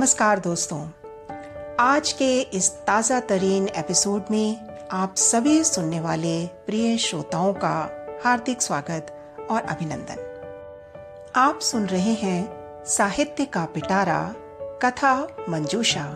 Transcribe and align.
नमस्कार 0.00 0.38
दोस्तों। 0.38 0.78
आज 1.80 2.12
के 2.12 2.40
इस 2.40 2.70
ताज़ा 2.86 3.20
तरीन 3.20 3.68
एपिसोड 3.68 4.22
में 4.30 4.56
आप 4.92 5.14
सभी 5.16 5.64
सुनने 5.64 6.00
वाले 6.00 6.46
प्रिय 6.46 6.96
श्रोताओं 6.98 7.52
का 7.52 7.72
हार्दिक 8.24 8.62
स्वागत 8.62 9.12
और 9.50 9.60
अभिनंदन। 9.62 11.32
आप 11.36 11.60
सुन 11.60 11.86
रहे 11.86 12.12
हैं 12.12 12.84
साहित्य 12.86 13.44
का 13.44 13.64
पिटारा, 13.64 14.34
कथा 14.82 15.14
मंजूषा। 15.48 16.06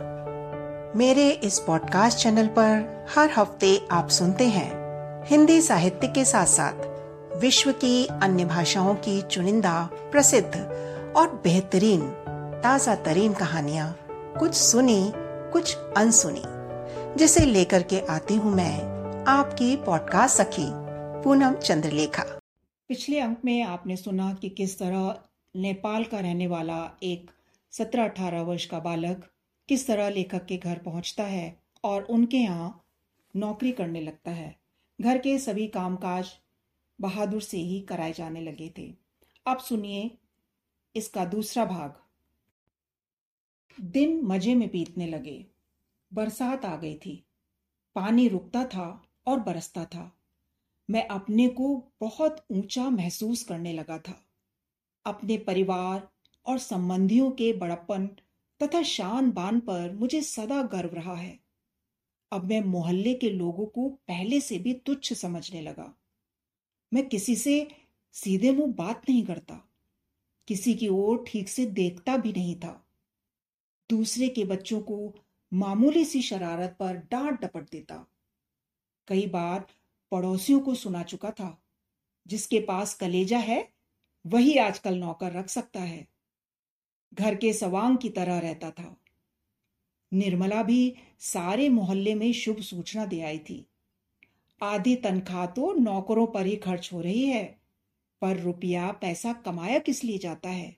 मेरे 0.96 1.30
इस 1.30 1.58
पॉडकास्ट 1.58 2.18
चैनल 2.18 2.46
पर 2.46 3.06
हर 3.16 3.30
हफ़्ते 3.36 3.86
आप 3.90 4.08
सुनते 4.08 4.44
हैं 4.48 4.72
हिंदी 5.26 5.60
साहित्य 5.60 6.06
के 6.06 6.24
साथ 6.24 6.46
साथ 6.46 7.36
विश्व 7.36 7.72
की 7.72 8.06
अन्य 8.06 8.44
भाषाओं 8.44 8.94
की 8.94 9.22
चुनिंदा, 9.22 9.88
प्रसिद्ध 10.12 10.54
और 11.16 11.40
बेहतरीन 11.44 12.14
ताज़ा 12.64 12.94
तरीन 12.94 13.32
कहानियाँ 13.32 13.96
कुछ 14.10 14.54
सुनी, 14.54 15.12
कुछ 15.52 15.76
अनसुनी। 15.96 16.42
जिसे 17.18 17.44
लेकर 17.46 17.82
के 17.82 17.98
आती 18.00 18.34
हूँ 18.34 18.52
मैं 18.54 19.24
आपकी 19.28 19.76
पॉडकास्ट 19.76 20.36
सखी, 20.36 20.66
पूनम 21.24 21.54
चंद्रलेखा। 21.54 22.22
पिछले 22.90 23.18
अंक 23.20 23.40
में 23.44 23.62
आपने 23.62 23.96
सुना 23.96 24.32
कि 24.34 24.48
किस 24.48 24.78
तरह 24.78 25.14
नेपाल 25.56 26.04
का 26.04 26.20
रहने 26.20 26.46
वाला 26.46 26.78
एक 27.02 27.30
सत्रह 27.72 28.04
अठारह 28.04 28.42
वर्ष 28.42 28.66
का 28.66 28.78
बालक 28.78 29.28
किस 29.68 29.86
तरह 29.86 30.08
लेखक 30.08 30.46
के 30.46 30.56
घर 30.56 30.78
पहुँचता 30.78 31.24
है 31.24 31.60
और 31.84 32.02
उनके 32.02 32.36
यहाँ 32.36 32.84
नौकरी 33.36 33.72
करने 33.72 34.00
लगता 34.00 34.30
है। 34.30 34.56
घर 35.00 35.18
के 35.18 35.38
सभी 35.38 35.66
कामकाज 35.66 36.30
बहादुर 37.00 37.42
से 37.42 37.58
ही 37.58 37.80
कराए 37.80 38.12
जाने 38.12 38.40
लगे 38.40 38.72
थे। 38.78 38.94
अब 39.46 39.58
सुनिए 39.58 40.10
इसका 40.94 41.24
दूसरा 41.24 41.64
भाग। 41.64 41.94
दिन 43.80 44.22
मज़े 44.22 44.54
में 44.54 44.68
बीतने 44.68 45.06
लगे। 45.06 45.46
बरसात 46.12 46.64
आ 46.64 46.76
गई 46.76 46.94
थी। 46.94 47.24
पानी 47.94 48.28
रुकता 48.28 48.64
था 48.64 49.02
और 49.26 49.40
बरसता 49.40 49.84
था। 49.84 50.16
मैं 50.90 51.08
अपने 51.08 51.48
को 51.48 51.92
बहुत 52.00 52.46
ऊँचा 52.50 52.90
महसूस 52.90 53.42
करने 53.42 53.72
लगा 53.72 53.98
था। 53.98 54.26
अपने 55.06 55.38
परिवार 55.38 56.08
और 56.46 56.58
संबंधियों 56.58 57.30
के 57.30 57.52
बड़प्पन 57.52 58.06
तथा 58.62 58.82
शान 58.82 59.30
बान 59.30 59.60
पर 59.60 59.92
मुझे 59.92 60.22
सदा 60.22 60.62
गर्व 60.62 60.94
रहा 60.94 61.14
है। 61.14 61.38
अब 62.32 62.44
मैं 62.44 62.60
मोहल्ले 62.60 63.14
के 63.14 63.30
लोगों 63.30 63.66
को 63.66 63.88
पहले 63.88 64.40
से 64.40 64.58
भी 64.58 64.74
तुच्छ 64.74 65.12
समझने 65.12 65.62
लगा। 65.62 65.94
मैं 66.92 67.08
किसी 67.08 67.36
से 67.36 67.68
सीधे 68.12 68.52
मुँह 68.52 68.72
बात 68.72 69.02
नहीं 69.08 69.24
करता। 69.24 69.68
किसी 70.48 70.74
की 70.74 70.88
ओर 70.88 71.24
ठीक 71.28 71.48
से 71.48 71.66
देखता 71.66 72.16
भी 72.16 72.32
नहीं 72.32 72.56
था। 72.56 72.83
दूसरे 73.90 74.28
के 74.28 74.44
बच्चों 74.44 74.80
को 74.80 75.14
मामूली 75.52 76.04
सी 76.04 76.22
शरारत 76.22 76.76
पर 76.80 76.96
डांट 76.96 77.40
डपट 77.40 77.70
देता। 77.70 78.06
कई 79.08 79.26
बार 79.26 79.66
पड़ोसियों 80.12 80.60
को 80.60 80.74
सुना 80.74 81.02
चुका 81.02 81.30
था, 81.30 81.62
जिसके 82.26 82.60
पास 82.60 82.94
कलेजा 82.94 83.38
है, 83.38 83.68
वही 84.26 84.56
आजकल 84.58 84.98
नौकर 84.98 85.32
रख 85.32 85.48
सकता 85.48 85.80
है। 85.80 86.08
घर 87.14 87.34
के 87.34 87.52
सवांग 87.52 87.98
की 87.98 88.08
तरह 88.08 88.38
रहता 88.38 88.70
था। 88.70 88.96
निर्मला 90.12 90.62
भी 90.62 90.96
सारे 91.18 91.68
मोहल्ले 91.68 92.14
में 92.14 92.32
शुभ 92.32 92.60
सूचना 92.60 93.06
दे 93.06 93.20
आई 93.20 93.38
थी। 93.38 93.66
आधी 94.62 94.96
तनख्वाह 94.96 95.46
तो 95.46 95.72
नौकरों 95.72 96.26
पर 96.26 96.46
ही 96.46 96.56
खर्च 96.56 96.90
हो 96.92 97.00
रही 97.00 97.26
है, 97.26 97.60
पर 98.22 98.40
रुपया 98.40 98.92
पैसा 98.92 99.32
कमाया 99.32 99.78
किस 99.78 100.04
लिए 100.04 100.18
जाता 100.18 100.48
है? 100.48 100.76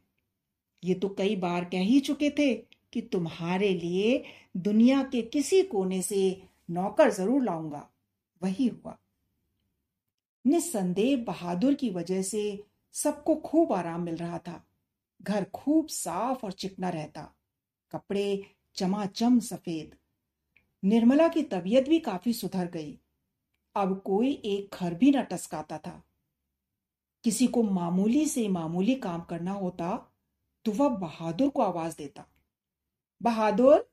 ये 0.84 0.94
तो 0.94 1.08
कई 1.08 1.36
बार 1.36 1.64
कह 1.64 1.80
ही 1.80 2.00
चुके 2.00 2.30
थे 2.30 2.75
कि 2.96 3.00
तुम्हारे 3.02 3.68
लिए 3.68 4.22
दुनिया 4.56 5.02
के 5.02 5.22
किसी 5.22 5.62
कोने 5.62 6.02
से 6.02 6.42
नौकर 6.70 7.10
ज़रूर 7.10 7.42
लाऊँगा। 7.42 7.90
वही 8.42 8.66
हुआ। 8.66 8.96
निस्संदेह 10.44 11.16
बहादुर 11.16 11.74
की 11.74 11.90
वजह 11.90 12.22
से 12.22 12.64
सबको 12.94 13.34
खूब 13.36 13.72
आराम 13.72 14.02
मिल 14.02 14.16
रहा 14.16 14.38
था। 14.38 14.64
घर 15.22 15.44
खूब 15.44 15.86
साफ़ 15.86 16.44
और 16.46 16.52
चिकना 16.52 16.88
रहता। 16.88 17.34
कपड़े 17.92 18.44
चमाचम 18.74 19.38
सफ़ेद। 19.40 19.96
निर्मला 20.82 21.28
की 21.28 21.42
तबीयत 21.42 21.88
भी 21.88 21.98
काफ़ी 21.98 22.32
सुधर 22.32 22.66
गई। 22.66 22.98
अब 23.76 24.00
कोई 24.06 24.32
एक 24.44 24.76
घर 24.80 24.94
भी 24.94 25.10
न 25.10 25.22
टसकाता 25.22 25.78
था। 25.78 26.02
किसी 27.24 27.46
को 27.46 27.62
मामूली 27.62 28.26
से 28.26 28.48
मामूली 28.48 28.94
काम 28.94 29.20
करना 29.20 29.52
होता 29.52 30.12
तो 30.64 30.72
वह 30.72 30.88
बहादुर 30.88 31.50
को 31.50 31.62
आवाज़ 31.62 31.96
देता। 31.96 32.26
बहादुर, 33.22 33.90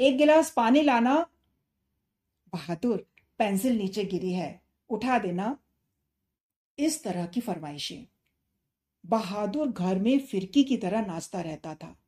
एक 0.00 0.16
गिलास 0.16 0.50
पानी 0.50 0.82
लाना। 0.82 1.26
बहादुर, 2.52 3.06
पेंसिल 3.38 3.78
नीचे 3.78 4.04
गिरी 4.04 4.32
है, 4.32 4.62
उठा 4.90 5.18
देना। 5.18 5.58
इस 6.78 7.04
तरह 7.04 7.26
की 7.26 7.40
फरमाइशें। 7.40 8.06
बहादुर 9.06 9.68
घर 9.68 9.98
में 9.98 10.18
फिरकी 10.18 10.64
की 10.64 10.76
तरह 10.76 11.06
नाचता 11.06 11.40
रहता 11.40 11.74
था। 11.74 11.98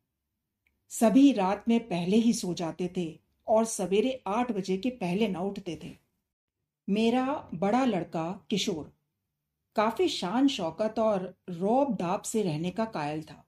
सभी 0.89 1.33
रात 1.33 1.65
में 1.69 1.89
पहले 1.89 2.17
ही 2.17 2.33
सो 2.33 2.55
जाते 2.55 2.93
थे 2.97 3.21
और 3.47 3.65
सवेरे 3.65 4.23
आठ 4.27 4.53
बजे 4.53 4.77
के 4.77 4.91
पहले 4.91 5.29
न 5.29 5.37
उठते 5.37 5.81
थे। 5.85 5.97
मेरा 6.89 7.51
बड़ा 7.55 7.85
लड़का 7.85 8.47
किशोर, 8.51 8.93
काफ़ी 9.77 10.09
शान, 10.09 10.49
शौकत 10.49 10.95
और 10.99 11.39
रौब 11.49 11.95
दाब 11.97 12.23
से 12.23 12.43
रहने 12.43 12.71
का 12.71 12.85
कायल 12.85 13.23
था 13.23 13.47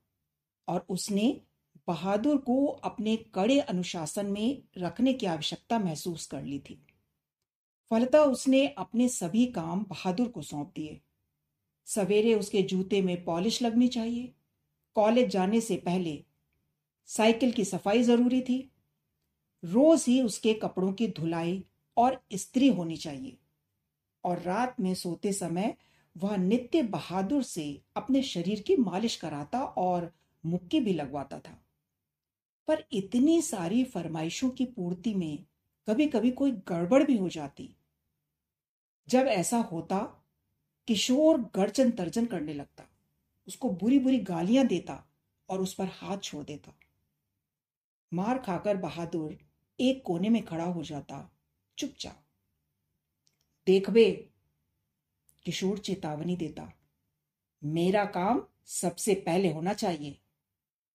और 0.69 0.87
उसने 0.89 1.41
बहादुर 1.89 2.37
को 2.37 2.67
अपने 2.67 3.17
कड़े 3.17 3.61
अनुशासन 3.61 4.27
में 4.27 4.63
रखने 4.79 5.13
की 5.13 5.27
आवश्यकता 5.27 5.79
महसूस 5.79 6.27
कर 6.27 6.43
ली 6.43 6.59
थी। 6.59 6.87
फलतः 7.91 8.19
उसने 8.19 8.69
अपने 8.69 9.09
सभी 9.09 9.47
काम 9.47 9.85
बहादुर 9.85 10.29
को 10.29 10.43
सौंप 10.43 10.73
दिए। 10.77 11.01
सवेरे 11.87 12.35
उसके 12.35 12.63
जूते 12.63 13.03
में 13.03 13.25
पॉलिश 13.25 13.63
लगनी 13.63 13.89
चाहिए। 13.89 14.33
कॉलेज 14.95 15.29
जाने 15.29 15.61
से 15.61 15.77
पहले 15.77 16.25
साइकिल 17.07 17.53
की 17.53 17.65
सफ़ाई 17.65 18.03
ज़रूरी 18.03 18.41
थी। 18.41 18.73
रोज 19.65 20.05
ही 20.09 20.23
उसके 20.23 20.55
कपड़ों 20.55 20.93
की 20.93 21.09
धुलाई 21.09 21.65
और 21.97 22.25
इस्त्री 22.33 22.69
होनी 22.69 22.97
चाहिए। 22.97 23.39
और 24.25 24.41
रात 24.41 24.81
में 24.81 24.95
सोते 24.95 25.33
समय 25.33 25.77
वह 26.17 26.37
नित्य 26.37 26.83
बहादुर 26.83 27.43
से 27.43 27.83
अपने 27.97 28.23
शरीर 28.23 28.61
की 28.61 28.77
मालिश 28.77 29.17
कराता 29.17 29.61
और 29.61 30.13
मुक्की 30.47 30.81
भी 30.81 30.93
लगवाता 30.93 31.39
था। 31.39 31.65
पर 32.69 32.85
इतनी 32.93 33.41
सारी 33.43 33.85
फरमाइशों 33.85 34.51
की 34.51 34.65
पूर्ति 34.67 35.15
में 35.15 35.45
कभी 35.89 36.07
कभी 36.07 36.31
कोई 36.31 36.53
गड़बड़ 36.69 37.03
भी 37.05 37.17
हो 37.17 37.29
जाती। 37.29 37.77
जब 39.09 39.27
ऐसा 39.27 39.59
होता 39.59 39.99
किशोर 40.89 41.41
गर्जन 41.55 41.91
तर्जन 41.91 42.27
करने 42.27 42.55
लगता, 42.55 42.85
उसको 43.49 43.71
बुरी 43.71 43.99
बुरी 43.99 44.19
गालियाँ 44.19 44.67
देता 44.67 45.05
और 45.49 45.61
उस 45.61 45.75
पर 45.75 45.89
हाथ 45.93 46.19
छोड़ 46.19 46.45
देता। 46.45 46.75
मार 48.13 48.39
खाकर 48.39 48.77
बहादुर 48.77 49.39
एक 49.81 50.03
कोने 50.07 50.29
में 50.29 50.45
खड़ा 50.45 50.65
हो 50.65 50.83
जाता, 50.83 51.31
चुपचाप। 51.79 52.23
देख 53.67 53.91
बे, 53.91 54.11
किशोर 55.45 55.79
चेतावनी 55.79 56.37
देता, 56.37 56.73
मेरा 57.63 58.05
काम 58.05 58.43
सबसे 58.67 59.15
पहले 59.15 59.53
होना 59.53 59.73
चाहिए। 59.75 60.19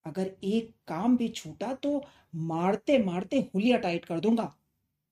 अगर 0.07 0.31
एक 0.43 0.75
काम 0.87 1.17
भी 1.17 1.27
छूटा 1.29 1.73
तो 1.73 2.05
मारते 2.35 2.97
मारते 3.03 3.39
हुलिया 3.55 3.77
टाइट 3.77 4.05
कर 4.05 4.19
दूँगा। 4.19 4.55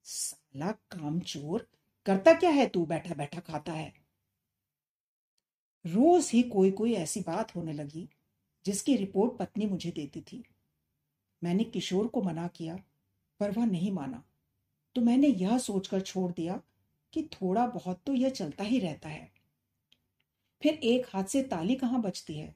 साला 0.03 0.72
काम 0.72 1.19
चोर 1.19 1.67
करता 2.06 2.33
क्या 2.33 2.50
है 2.50 2.67
तू? 2.67 2.85
बैठा 2.85 3.16
बैठा 3.16 3.39
खाता 3.39 3.73
है। 3.73 3.94
रोज 5.86 6.30
ही 6.33 6.44
कोई 6.44 6.71
कोई 6.71 6.94
ऐसी 6.94 7.19
बात 7.19 7.56
होने 7.56 7.74
लगी 7.74 8.09
जिसकी 8.65 8.95
रिपोर्ट 8.95 9.38
पत्नी 9.38 9.65
मुझे 9.65 9.92
देती 9.92 10.21
थी। 10.21 10.44
मैंने 11.44 11.63
किशोर 11.63 12.07
को 12.07 12.21
मना 12.21 12.47
किया, 12.47 12.75
पर 13.39 13.51
वह 13.51 13.65
नहीं 13.65 13.92
माना। 13.92 14.24
तो 14.95 15.01
मैंने 15.01 15.27
यह 15.27 15.57
सोचकर 15.57 16.01
छोड़ 16.01 16.31
दिया 16.31 16.62
कि 17.13 17.24
थोड़ा 17.24 17.68
बहुत 17.68 18.01
तो 18.06 18.13
यह 18.13 18.30
चलता 18.30 18.63
ही 18.63 18.80
रहता 18.80 19.09
है। 19.09 19.31
फिर 20.62 20.74
एक 20.74 21.06
हाथ 21.09 21.24
से 21.24 21.44
ताली 21.44 21.75
कहाँ 21.75 22.01
बचती 22.01 22.39
है? 22.39 22.56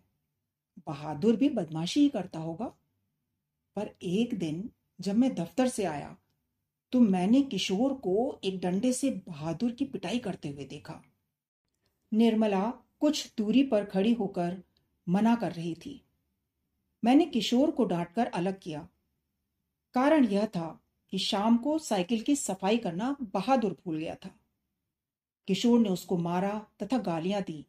बहादुर 0.87 1.35
भी 1.35 1.49
बदमाशी 1.49 1.99
ही 1.99 2.09
करता 2.09 2.39
होगा। 2.39 2.65
पर 3.75 3.89
एक 4.03 4.37
दिन 4.39 4.69
जब 5.01 5.17
मैं 5.17 5.33
दफ्तर 5.35 5.67
से 5.67 5.83
आया 5.83 6.15
तो 6.93 6.99
मैंने 6.99 7.41
किशोर 7.41 7.93
को 7.93 8.39
एक 8.43 8.59
डंडे 8.59 8.91
से 8.93 9.09
बहादुर 9.27 9.71
की 9.71 9.85
पिटाई 9.85 10.19
करते 10.19 10.49
हुए 10.49 10.65
देखा। 10.65 11.01
निर्मला 12.11 12.69
कुछ 12.99 13.33
दूरी 13.37 13.63
पर 13.63 13.85
खड़ी 13.85 14.13
होकर 14.13 14.57
मना 15.07 15.35
कर 15.35 15.51
रही 15.51 15.73
थी। 15.75 16.01
मैंने 17.03 17.25
किशोर 17.25 17.71
को 17.71 17.85
डांटकर 17.85 18.27
अलग 18.27 18.59
किया। 18.59 18.87
कारण 19.95 20.25
यह 20.25 20.45
था 20.45 20.79
कि 21.13 21.17
शाम 21.17 21.57
को 21.57 21.77
साइकिल 21.79 22.21
की 22.21 22.35
सफ़ाई 22.35 22.77
करना 22.77 23.15
बहादुर 23.21 23.77
भूल 23.85 23.97
गया 23.97 24.15
था। 24.15 24.29
किशोर 25.47 25.79
ने 25.79 25.89
उसको 25.89 26.17
मारा 26.17 26.57
तथा 26.83 26.97
गालियाँ 26.97 27.41
दी। 27.41 27.65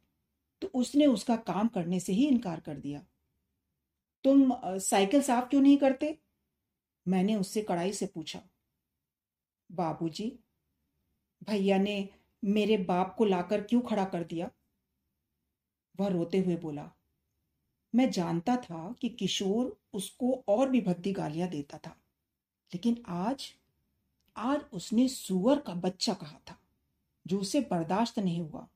उसने 0.75 1.07
उसका 1.07 1.37
काम 1.37 1.69
करने 1.69 2.01
से 2.01 2.13
ही 2.13 2.27
इनकार 2.29 2.61
कर 2.61 2.77
दिया। 2.77 3.01
तुम 4.25 4.53
साइकिल 4.65 5.23
साफ़ 5.23 5.49
क्यों 5.49 5.61
नहीं 5.63 5.77
करते? 5.79 6.17
मैंने 7.07 7.37
उससे 7.37 7.63
कड़ाई 7.63 7.93
से 7.93 8.07
पूछा। 8.07 8.43
बाबूजी, 9.71 10.33
भैया 11.43 11.79
ने 11.79 12.09
मेरे 12.43 12.77
बाप 12.79 13.15
को 13.19 13.25
लाकर 13.25 13.63
क्यों 13.63 13.81
खड़ा 13.81 14.05
कर 14.05 14.25
दिया? 14.25 14.51
वह 15.95 16.09
रोते 16.09 16.39
हुए 16.39 16.57
बोला, 16.57 16.91
मैं 17.95 18.11
जानता 18.11 18.57
था 18.57 18.95
कि 19.01 19.09
किशोर 19.11 19.77
उसको 19.95 20.33
और 20.49 20.69
भी 20.71 20.81
भद्दी 20.81 21.13
गालियाँ 21.13 21.49
देता 21.49 21.79
था, 21.79 21.97
लेकिन 22.73 23.03
आज 23.09 23.53
आज 24.37 24.61
उसने 24.73 25.07
सुअर 25.09 25.61
का 25.61 25.75
बच्चा 25.77 26.13
कहा 26.15 26.39
था, 26.47 26.57
जो 27.27 27.39
उसे 27.41 27.61
बर्दाश्त 27.61 28.19
नहीं 28.19 28.41
हुआ। 28.41 28.67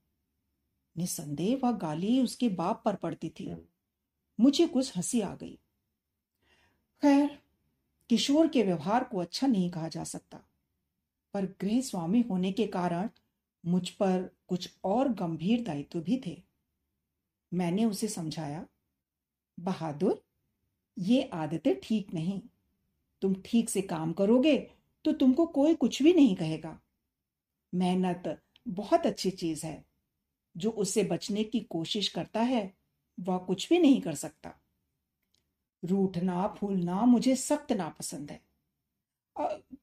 निसंदेह 0.97 1.61
वह 1.63 1.73
गाली 1.73 2.21
उसके 2.21 2.49
बाप 2.49 2.83
पर 2.85 2.97
पड़ती 2.97 3.29
थी। 3.29 3.55
मुझे 4.41 4.67
कुछ 4.67 4.97
हँसी 4.97 5.21
आ 5.21 5.35
गई। 5.35 5.59
खैर 7.03 7.39
किशोर 8.09 8.49
के 8.49 8.63
व्यवहार 8.63 9.05
को 9.05 9.19
अच्छा 9.19 9.47
नहीं 9.47 9.71
कहा 9.71 9.89
जा 9.89 10.05
सकता। 10.05 10.41
पर 11.35 11.45
गृह 11.61 11.81
स्वामी 11.81 12.21
होने 12.21 12.53
के 12.53 12.67
कारण 12.67 13.09
मुझ 13.67 13.91
पर 13.91 14.37
कुछ 14.49 14.77
और 14.85 15.09
गंभीर 15.09 15.63
दायित्व 15.63 16.01
भी 16.01 16.23
थे। 16.27 16.43
मैंने 17.55 17.85
उसे 17.85 18.09
समझाया 18.09 18.67
बहादुर 19.61 20.25
ये 20.99 21.31
आदतें 21.33 21.81
ठीक 21.81 22.15
नहीं। 22.15 22.41
तुम 23.23 23.35
ठीक 23.45 23.71
से 23.71 23.83
काम 23.83 24.13
करोगे 24.13 24.59
तो 25.05 25.13
तुमको 25.13 25.47
कोई 25.47 25.75
कुछ 25.75 26.03
भी 26.03 26.13
नहीं 26.13 26.37
कहेगा। 26.37 26.81
मेहनत 27.75 28.43
बहुत 28.69 29.07
अच्छी 29.07 29.31
चीज़ 29.31 29.67
है। 29.67 29.94
जो 30.57 30.71
उससे 30.71 31.05
बचने 31.05 31.45
की 31.45 31.61
कोशिश 31.61 32.09
करता 32.09 32.41
है, 32.41 32.75
वह 33.21 33.39
कुछ 33.39 33.69
भी 33.69 33.79
नहीं 33.79 34.01
कर 34.01 34.15
सकता। 34.15 34.55
रूठना, 35.85 36.47
फूलना 36.49 37.01
मुझे 37.05 37.37
सख्त 37.37 37.73
नापसंद 37.73 38.31
है। 38.31 38.41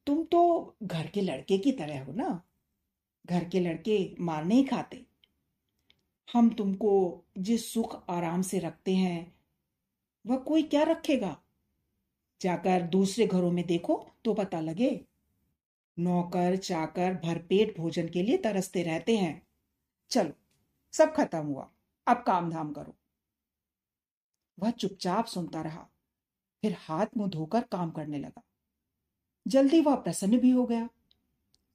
तुम 0.06 0.24
तो 0.24 0.76
घर 0.84 1.08
के 1.08 1.22
लड़के 1.22 1.58
की 1.58 1.72
तरह 1.72 2.04
हो 2.04 2.12
ना? 2.12 2.42
घर 3.26 3.50
के 3.50 3.60
लड़के 3.60 4.16
मार 4.20 4.46
नहीं 4.46 4.66
खाते। 4.66 5.06
हम 6.34 6.50
तुमको 6.50 7.24
जिस 7.38 7.74
सुख 7.74 8.04
आराम 8.10 8.42
से 8.42 8.60
रखते 8.60 8.96
हैं, 8.96 9.36
वह 10.26 10.38
कोई 10.38 10.64
क्या 10.64 10.84
रखेगा? 10.84 11.42
जाकर 12.42 12.82
दूसरे 12.82 13.28
घरों 13.28 13.52
में 13.52 13.66
देखो 13.66 14.10
तो 14.26 14.34
पता 14.34 14.60
लगे। 14.60 15.06
नौकर, 16.00 16.56
चाकर 16.56 17.14
भरपेट 17.14 17.78
भोजन 17.78 18.10
के 18.10 18.24
लिए 18.24 18.38
तरसते 18.38 18.84
रहते 18.84 19.18
हैं। 19.18 19.48
चलो 20.10 20.34
सब 20.92 21.16
खत्म 21.16 21.46
हुआ। 21.46 21.72
अब 22.08 22.24
काम 22.24 22.50
धाम 22.50 22.74
करो। 22.74 22.96
वह 24.60 24.72
चुपचाप 24.72 25.26
सुनता 25.26 25.62
रहा। 25.62 25.88
फिर 26.62 26.76
हाथ 26.80 27.06
मुँह 27.18 27.30
धोकर 27.30 27.62
काम 27.62 27.92
करने 27.92 28.18
लगा। 28.18 28.44
जल्दी 29.48 29.82
वह 29.82 29.96
प्रसन्न 29.96 30.40
भी 30.40 30.52
हो 30.52 30.66
गया। 30.66 30.90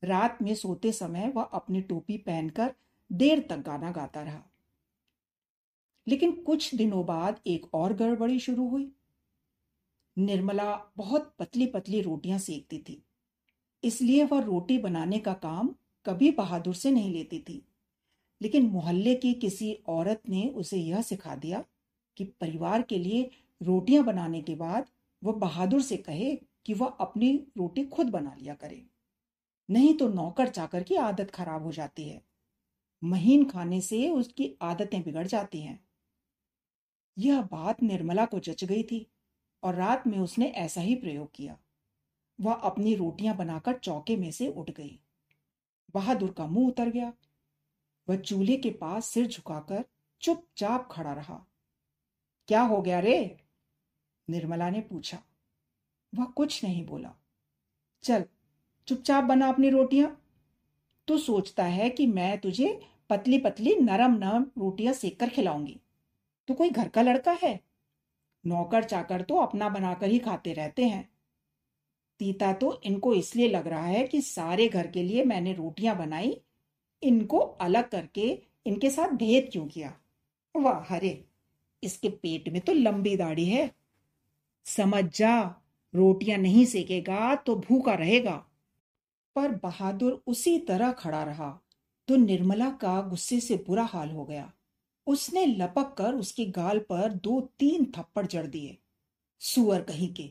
रात 0.04 0.38
में 0.42 0.54
सोते 0.54 0.92
समय 0.92 1.28
वह 1.28 1.42
अपनी 1.42 1.80
टोपी 1.80 2.18
पहनकर 2.18 2.74
देर 3.12 3.46
तक 3.50 3.56
गाना 3.56 3.90
गाता 3.90 4.22
रहा। 4.22 4.42
लेकिन 6.08 6.42
कुछ 6.42 6.74
दिनों 6.74 7.06
बाद 7.06 7.40
एक 7.46 7.74
और 7.74 7.92
गड़बड़ी 7.92 8.40
शुरू 8.40 8.68
हुई। 8.68 8.92
निर्मला 10.18 10.92
बहुत 10.96 11.34
पतली 11.38 11.66
पतली 11.66 12.02
रोटियाँ 12.02 12.38
सेकती 12.38 12.78
थी। 12.78 13.02
इसलिए 13.84 14.24
वह 14.24 14.40
रोटी 14.40 14.78
बनाने 14.78 15.18
का 15.18 15.32
काम 15.32 15.74
कभी 16.06 16.30
बहादुर 16.30 16.74
से 16.74 16.90
नहीं 16.90 17.12
लेती 17.12 17.40
थी। 17.40 17.68
लेकिन 18.42 18.66
मोहल्ले 18.66 19.14
की 19.14 19.34
किसी 19.34 19.72
औरत 19.88 20.22
ने 20.28 20.48
उसे 20.48 20.76
यह 20.76 21.02
सिखा 21.02 21.36
दिया 21.36 21.64
कि 22.16 22.24
परिवार 22.24 22.82
के 22.82 22.98
लिए 22.98 23.30
रोटियाँ 23.62 24.04
बनाने 24.04 24.42
के 24.42 24.54
बाद 24.54 24.86
वह 25.24 25.32
बहादुर 25.32 25.82
से 25.82 25.96
कहे 25.96 26.36
कि 26.66 26.74
वह 26.74 26.86
अपनी 26.86 27.46
रोटी 27.56 27.84
खुद 27.84 28.06
बना 28.06 28.34
लिया 28.34 28.54
करे। 28.54 28.86
नहीं 29.70 29.94
तो 29.94 30.08
नौकर 30.08 30.48
चाकर 30.48 30.82
की 30.82 30.94
आदत 30.94 31.30
खराब 31.30 31.62
हो 31.62 31.72
जाती 31.72 32.08
है। 32.08 32.22
महीन 33.04 33.44
खाने 33.44 33.80
से 33.80 34.10
उसकी 34.10 34.56
आदतें 34.62 35.02
बिगड़ 35.02 35.26
जाती 35.26 35.60
हैं। 35.60 35.88
यह 37.18 37.42
बात 37.42 37.82
निर्मला 37.82 38.26
को 38.26 38.38
जच 38.38 38.64
गई 38.64 38.82
थी 38.82 39.06
और 39.62 39.74
रात 39.74 40.06
में 40.06 40.18
उसने 40.18 40.46
ऐसा 40.46 40.80
ही 40.80 40.94
प्रयोग 40.94 41.30
किया। 41.34 41.58
वह 42.40 42.52
अपनी 42.52 42.94
रोटियाँ 42.94 43.36
बनाकर 43.36 43.78
चौके 43.78 44.16
में 44.16 44.30
से 44.30 44.48
उठ 44.48 44.70
गई। 44.70 45.00
बहादुर 45.94 46.32
का 46.32 46.46
मुँह 46.46 46.68
उतर 46.68 46.88
गया 46.90 47.12
वह 48.08 48.16
चूल्हे 48.16 48.56
के 48.56 48.70
पास 48.70 49.06
सिर 49.06 49.26
झुकाकर 49.26 49.84
चुपचाप 50.20 50.88
खड़ा 50.90 51.12
रहा। 51.12 51.46
क्या 52.48 52.62
हो 52.62 52.82
गया 52.82 53.00
रे? 53.00 53.36
निर्मला 54.30 54.70
ने 54.70 54.80
पूछा। 54.80 55.18
वह 56.14 56.24
कुछ 56.24 56.64
नहीं 56.64 56.86
बोला। 56.86 57.14
चल, 58.02 58.24
चुपचाप 58.86 59.24
बना 59.24 59.48
अपनी 59.48 59.70
रोटियाँ। 59.70 60.22
तू 61.08 61.18
सोचता 61.18 61.64
है 61.64 61.90
कि 61.90 62.06
मैं 62.06 62.38
तुझे 62.38 62.80
पतली 63.10 63.38
पतली 63.38 63.74
नरम 63.74 64.14
नरम 64.14 64.42
रोटियाँ 64.42 64.94
सेक 64.94 65.20
कर 65.20 65.28
खिलाऊँगी। 65.28 65.80
तू 66.48 66.54
कोई 66.54 66.70
घर 66.70 66.88
का 66.88 67.02
लड़का 67.02 67.32
है? 67.42 67.60
नौकर 68.46 68.84
चाकर 68.84 69.22
तो 69.22 69.36
अपना 69.36 69.68
बनाकर 69.68 70.06
ही 70.06 70.18
खाते 70.18 70.52
रहते 70.52 70.84
हैं। 70.84 71.12
तीता 72.18 72.52
तो 72.52 72.80
इनको 72.84 73.14
इसलिए 73.14 73.48
लग 73.48 73.66
रहा 73.66 73.86
है 73.86 74.06
कि 74.06 74.20
सारे 74.20 74.68
घर 74.68 74.86
के 74.86 75.02
लिए 75.02 75.24
मैंने 75.24 75.52
रोटियाँ 75.52 75.96
बनाई 75.96 76.42
इनको 77.02 77.38
अलग 77.38 77.88
करके 77.88 78.28
इनके 78.66 78.90
साथ 78.90 79.08
भेद 79.08 79.48
क्यों 79.52 79.66
किया? 79.66 79.92
वाह, 80.54 80.84
हरे। 80.88 81.24
इसके 81.82 82.08
पेट 82.08 82.48
में 82.48 82.60
तो 82.60 82.72
लंबी 82.72 83.16
दाढ़ी 83.16 83.44
है। 83.44 83.70
समझ 84.66 85.04
जा, 85.16 85.40
रोटियाँ 85.94 86.38
नहीं 86.38 86.64
सेकेगा 86.64 87.34
तो 87.36 87.56
भूखा 87.58 87.94
रहेगा। 87.94 88.34
पर 89.36 89.52
बहादुर 89.62 90.22
उसी 90.26 90.58
तरह 90.58 90.92
खड़ा 90.92 91.22
रहा 91.24 91.50
तो 92.08 92.16
निर्मला 92.16 92.70
का 92.70 93.00
गुस्से 93.02 93.40
से 93.40 93.56
बुरा 93.66 93.84
हाल 93.84 94.10
हो 94.10 94.24
गया। 94.24 94.50
उसने 95.06 95.44
लपक 95.46 95.94
कर 95.98 96.14
उसके 96.14 96.44
गाल 96.46 96.78
पर 96.80 97.12
दो 97.14 97.40
तीन 97.58 97.84
थप्पड़ 97.96 98.26
जड़ 98.26 98.46
दिए। 98.46 98.76
सुअर 99.40 99.82
कहीं 99.82 100.12
के, 100.14 100.30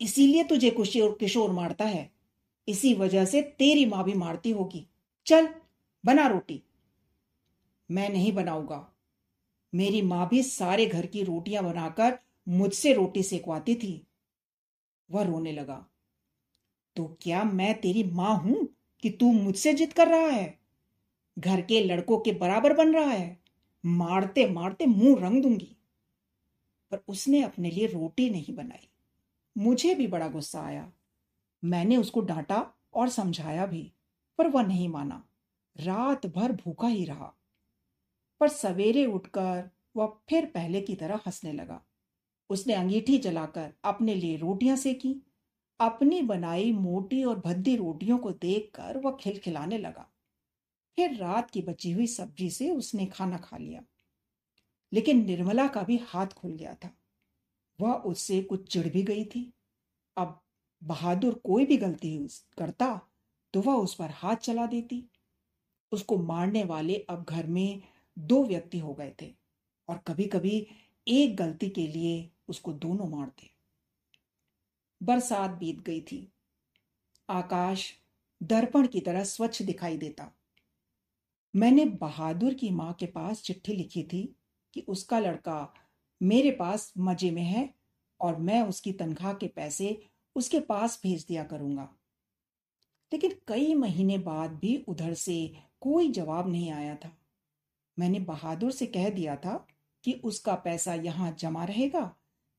इसीलिए 0.00 0.44
तुझे 0.44 0.70
किशोर 0.70 1.16
किशोर 1.20 1.50
मारता 1.50 1.84
है। 1.84 2.10
इसी 2.68 2.94
वजह 2.94 3.24
से 3.24 3.42
तेरी 3.58 3.86
माँ 3.86 4.04
भी 4.04 4.14
मारती 4.14 4.50
होगी। 4.50 4.86
चल 5.26 5.48
बना 6.04 6.26
रोटी। 6.26 6.62
मैं 7.90 8.08
नहीं 8.08 8.32
बनाऊँगा। 8.32 8.92
मेरी 9.74 10.02
माँ 10.02 10.28
भी 10.28 10.42
सारे 10.42 10.86
घर 10.86 11.06
की 11.06 11.22
रोटियाँ 11.22 11.64
बनाकर 11.64 12.18
मुझसे 12.48 12.92
रोटी 12.92 13.22
सेकवाती 13.22 13.74
थी। 13.74 14.06
वह 15.10 15.22
रोने 15.22 15.52
लगा। 15.52 15.86
तो 16.96 17.18
क्या 17.22 17.44
मैं 17.44 17.80
तेरी 17.80 18.04
माँ 18.04 18.36
हूँ 18.36 18.68
कि 19.00 19.10
तू 19.10 19.32
मुझसे 19.32 19.74
जिद 19.74 19.92
कर 19.92 20.08
रहा 20.08 20.26
है? 20.26 20.60
घर 21.38 21.60
के 21.60 21.80
लड़कों 21.80 22.18
के 22.18 22.32
बराबर 22.32 22.72
बन 22.72 22.94
रहा 22.94 23.10
है। 23.10 23.40
मारते 23.86 24.50
मारते 24.50 24.86
मुँह 24.86 25.20
रंग 25.20 25.42
दूँगी। 25.42 25.76
पर 26.90 26.98
उसने 27.08 27.42
अपने 27.42 27.70
लिए 27.70 27.86
रोटी 27.86 28.30
नहीं 28.30 28.54
बनाई। 28.54 28.88
मुझे 29.58 29.94
भी 29.94 30.06
बड़ा 30.06 30.28
गुस्सा 30.28 30.60
आया। 30.60 30.92
मैंने 31.64 31.96
उसको 31.96 32.20
डांटा 32.20 32.72
और 32.94 33.08
समझाया 33.08 33.66
भी, 33.66 33.92
पर 34.38 34.48
वह 34.48 34.62
नहीं 34.62 34.88
माना। 34.88 35.24
रात 35.80 36.26
भर 36.26 36.52
भूखा 36.52 36.86
ही 36.86 37.04
रहा। 37.04 37.34
पर 38.40 38.48
सवेरे 38.48 39.06
उठकर 39.06 39.70
वह 39.96 40.06
फिर 40.28 40.46
पहले 40.46 40.80
की 40.80 40.94
तरह 40.94 41.16
हंसने 41.16 41.52
लगा। 41.52 41.84
उसने 42.50 42.74
अंगीठी 42.74 43.18
जलाकर 43.18 43.72
अपने 43.84 44.14
लिए 44.14 44.36
रोटियाँ 44.36 44.76
सेकी। 44.76 45.22
अपनी 45.80 46.22
बनाई 46.22 46.72
मोटी 46.72 47.24
और 47.24 47.38
भद्दी 47.38 47.76
रोटियों 47.76 48.18
को 48.18 48.30
देखकर 48.30 48.98
वह 48.98 49.16
खिलखिलाने 49.20 49.78
लगा। 49.78 50.10
फिर 50.96 51.14
रात 51.14 51.50
की 51.50 51.62
बची 51.62 51.92
हुई 51.92 52.06
सब्ज़ी 52.06 52.50
से 52.50 52.70
उसने 52.70 53.06
खाना 53.06 53.36
खा 53.36 53.56
लिया। 53.56 53.82
लेकिन 54.92 55.26
निर्मला 55.26 55.66
का 55.66 55.82
भी 55.82 55.96
हाथ 55.96 56.26
खुल 56.26 56.52
गया 56.52 56.74
था। 56.74 56.90
वह 57.80 57.92
उससे 57.92 58.42
कुछ 58.42 58.72
चिढ़ 58.72 58.88
भी 58.88 59.02
गई 59.02 59.24
थी। 59.24 59.52
अब 60.16 60.40
बहादुर 60.84 61.34
कोई 61.34 61.66
भी 61.66 61.76
गलती 61.76 62.28
करता 62.58 63.00
तो 63.54 63.60
वह 63.60 63.74
उस 63.74 63.94
पर 63.94 64.10
हाथ 64.10 64.36
चला 64.36 64.66
देती। 64.66 65.08
उसको 65.94 66.16
मारने 66.18 66.64
वाले 66.64 66.96
अब 67.08 67.24
घर 67.24 67.46
में 67.46 67.82
दो 68.18 68.44
व्यक्ति 68.44 68.78
हो 68.78 68.94
गए 68.94 69.12
थे 69.22 69.32
और 69.88 69.98
कभी 69.98 70.24
कभी 70.24 70.66
एक 71.06 71.36
गलती 71.36 71.68
के 71.68 71.86
लिए 71.86 72.30
उसको 72.48 72.72
दोनों 72.72 73.08
मारते। 73.08 73.50
बरसात 75.00 75.50
बीत 75.50 75.80
गई 75.80 76.00
थी। 76.00 76.28
आकाश 77.28 77.92
दर्पण 78.40 78.86
की 78.86 79.00
तरह 79.00 79.24
स्वच्छ 79.24 79.62
दिखाई 79.62 79.96
देता। 79.96 80.30
मैंने 81.54 81.84
बहादुर 81.84 82.54
की 82.54 82.70
माँ 82.70 82.92
के 82.92 83.06
पास 83.06 83.42
चिट्ठी 83.42 83.72
लिखी 83.72 84.02
थी 84.02 84.22
कि 84.74 84.80
उसका 84.88 85.18
लड़का 85.18 85.74
मेरे 86.20 86.50
पास 86.50 86.92
मज़े 86.98 87.30
में 87.30 87.42
है 87.42 87.68
और 88.20 88.36
मैं 88.36 88.62
उसकी 88.62 88.92
तनख्वाह 88.92 89.34
के 89.34 89.46
पैसे 89.46 90.06
उसके 90.36 90.60
पास 90.60 91.00
भेज 91.02 91.24
दिया 91.24 91.44
करूँगा। 91.44 91.88
लेकिन 93.12 93.32
कई 93.48 93.74
महीने 93.74 94.18
बाद 94.18 94.50
भी 94.50 94.76
उधर 94.88 95.14
से 95.14 95.36
कोई 95.84 96.10
जवाब 96.12 96.48
नहीं 96.48 96.70
आया 96.72 96.94
था। 96.96 97.10
मैंने 97.98 98.20
बहादुर 98.22 98.72
से 98.72 98.86
कह 98.88 99.08
दिया 99.10 99.36
था 99.36 99.54
कि 100.04 100.12
उसका 100.24 100.54
पैसा 100.56 100.94
यहाँ 100.96 101.34
जमा 101.38 101.64
रहेगा, 101.64 102.10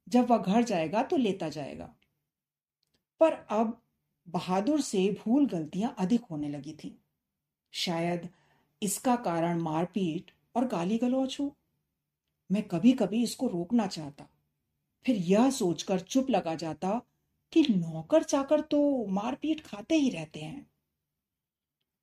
जब 0.07 0.29
वह 0.29 0.37
घर 0.37 0.63
जाएगा 0.63 1.03
तो 1.03 1.17
लेता 1.17 1.49
जाएगा। 1.49 1.93
पर 3.21 3.33
अब 3.51 3.81
बहादुर 4.27 4.81
से 4.81 5.09
भूल 5.19 5.45
गलतियाँ 5.47 5.95
अधिक 5.99 6.21
होने 6.31 6.49
लगी 6.49 6.73
थी। 6.73 6.97
शायद 7.73 8.29
इसका 8.81 9.15
कारण 9.17 9.61
मारपीट 9.61 10.31
और 10.55 10.67
गाली 10.67 10.97
गलौच 10.97 11.39
हो। 11.39 11.55
मैं 12.49 12.63
कभी 12.63 12.91
कभी 12.93 13.21
इसको 13.23 13.47
रोकना 13.47 13.87
चाहता, 13.87 14.27
फिर 15.05 15.15
यह 15.17 15.49
सोचकर 15.51 15.99
चुप 15.99 16.29
लगा 16.29 16.55
जाता 16.55 17.01
कि 17.53 17.61
नौकर 17.69 18.23
चाकर 18.23 18.61
तो 18.61 19.05
मारपीट 19.11 19.61
खाते 19.61 19.95
ही 19.95 20.09
रहते 20.09 20.39
हैं। 20.39 20.65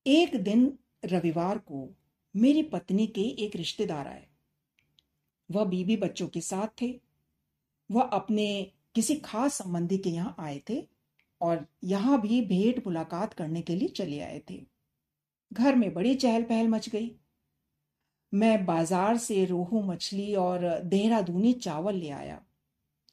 एक 0.06 0.36
दिन 0.36 0.72
रविवार 1.02 1.58
को 1.58 1.88
मेरी 2.34 2.62
पत्नी 2.62 3.06
के 3.06 3.22
एक 3.44 3.56
रिश्तेदार 3.56 4.08
आए। 4.08 4.26
वह 5.50 5.64
बीबी 5.64 5.96
बच्चों 5.96 6.28
के 6.28 6.40
साथ 6.40 6.68
थे। 6.82 7.00
वह 7.90 8.02
अपने 8.02 8.72
किसी 8.94 9.14
खास 9.14 9.54
संबंधी 9.54 9.98
के 9.98 10.10
यहाँ 10.10 10.34
आए 10.38 10.60
थे 10.70 10.82
और 11.40 11.66
यहाँ 11.84 12.20
भी 12.20 12.40
भेंट 12.40 12.86
मुलाकात 12.86 13.34
करने 13.34 13.62
के 13.62 13.76
लिए 13.76 13.88
चले 13.88 14.20
आए 14.20 14.42
थे। 14.50 14.62
घर 15.52 15.74
में 15.74 15.92
बड़ी 15.94 16.14
चहल 16.14 16.42
पहल 16.42 16.68
मच 16.68 16.88
गई। 16.88 17.10
मैं 18.32 18.64
बाज़ार 18.66 19.16
से 19.16 19.44
रोहू 19.44 19.82
मछली 19.82 20.34
और 20.34 20.80
देहरादूनी 20.80 21.52
चावल 21.52 21.94
ले 21.94 22.10
आया। 22.10 22.40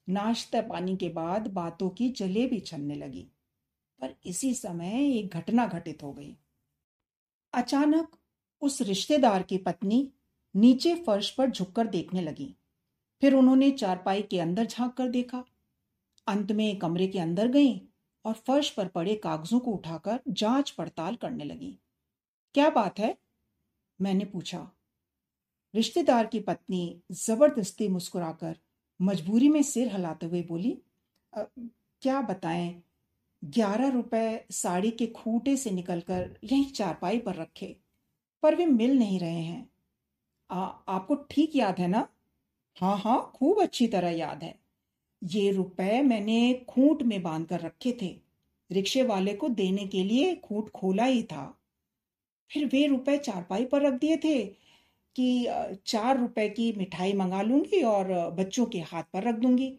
नाश्ता 0.09 0.61
पानी 0.61 0.95
के 0.97 1.09
बाद 1.09 1.47
बातों 1.47 1.89
की 1.89 2.09
जलेबी 2.09 2.59
छनने 2.59 2.95
लगी। 2.95 3.27
पर 3.99 4.15
इसी 4.25 4.53
समय 4.53 5.17
एक 5.17 5.35
घटना 5.35 5.65
घटित 5.67 6.03
हो 6.03 6.13
गई। 6.13 6.35
अचानक 7.53 8.15
उस 8.61 8.81
रिश्तेदार 8.81 9.43
की 9.43 9.57
पत्नी 9.57 10.07
नीचे 10.55 10.95
फर्श 10.95 11.29
पर 11.31 11.49
झुककर 11.49 11.87
देखने 11.87 12.21
लगी। 12.21 12.55
फिर 13.21 13.33
उन्होंने 13.33 13.69
चारपाई 13.71 14.21
के 14.21 14.39
अंदर 14.39 14.65
झाँक 14.65 14.93
कर 14.93 15.07
देखा। 15.07 15.43
अंत 16.27 16.51
में 16.51 16.77
कमरे 16.79 17.07
के 17.07 17.19
अंदर 17.19 17.47
गई 17.47 17.75
और 18.25 18.33
फर्श 18.47 18.69
पर 18.69 18.87
पड़े 18.87 19.15
कागजों 19.15 19.59
को 19.59 19.71
उठाकर 19.71 20.19
जाँच 20.29 20.71
पड़ताल 20.71 21.15
करने 21.15 21.43
लगी। 21.43 21.77
क्या 22.55 22.69
बात 22.69 22.99
है? 22.99 23.15
मैंने 23.99 24.25
पूछा। 24.25 24.59
रिश्तेदार 25.73 26.25
की 26.25 26.39
पत्नी 26.39 27.01
ज़बरदस्ती 27.11 27.87
मुस्कुराकर 27.87 28.55
मजबूरी 28.99 29.49
में 29.49 29.61
सिर 29.63 29.91
हिलाते 29.91 30.25
हुए 30.25 30.41
बोली 30.43 30.77
क्या 31.33 32.21
बताएँ? 32.21 32.81
ग्यारह 33.43 33.89
रुपए 33.89 34.45
साड़ी 34.51 34.91
के 34.91 35.07
खूटे 35.07 35.55
से 35.57 35.71
निकलकर 35.71 36.37
यहीं 36.43 36.71
चारपाई 36.71 37.19
पर 37.19 37.35
रखे 37.35 37.75
पर 38.43 38.55
वे 38.55 38.65
मिल 38.65 38.97
नहीं 38.99 39.19
रहे 39.19 39.41
हैं। 39.41 39.69
आ, 40.49 40.59
आपको 40.65 41.15
ठीक 41.31 41.55
याद 41.55 41.79
है 41.79 41.87
ना? 41.87 42.07
हाँ 42.77 42.97
हाँ 42.97 43.31
खूब 43.35 43.61
अच्छी 43.61 43.87
तरह 43.87 44.09
याद 44.09 44.43
है। 44.43 44.55
ये 45.21 45.51
रुपए 45.51 46.01
मैंने 46.01 46.53
खूंट 46.69 47.03
में 47.03 47.21
बाँध 47.23 47.47
कर 47.47 47.59
रखे 47.59 47.97
थे। 48.01 48.15
रिक्शे 48.71 49.03
वाले 49.03 49.33
को 49.33 49.49
देने 49.49 49.85
के 49.87 50.03
लिए 50.03 50.35
खूंट 50.35 50.69
खोला 50.69 51.05
ही 51.05 51.23
था। 51.23 51.45
फिर 52.51 52.65
वे 52.65 52.85
रुपए 52.87 53.17
चारपाई 53.17 53.65
पर 53.65 53.81
रख 53.81 53.93
दिए 53.93 54.17
थे 54.17 54.45
कि 55.15 55.77
चार 55.85 56.19
रुपए 56.19 56.49
की 56.49 56.71
मिठाई 56.73 57.13
मंगा 57.13 57.41
लूँगी 57.41 57.81
और 57.83 58.13
बच्चों 58.31 58.65
के 58.65 58.79
हाथ 58.79 59.03
पर 59.13 59.23
रख 59.23 59.35
दूँगी। 59.35 59.77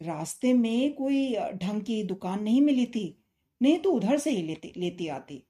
रास्ते 0.00 0.52
में 0.52 0.94
कोई 0.94 1.34
ढंग 1.54 1.82
की 1.82 2.02
दुकान 2.02 2.42
नहीं 2.42 2.60
मिली 2.60 2.86
थी, 2.86 3.22
नहीं 3.60 3.78
तो 3.78 3.92
उधर 3.92 4.18
से 4.18 4.30
ही 4.30 4.42
लेती 4.42 4.72
लेती 4.76 5.08
आती। 5.08 5.42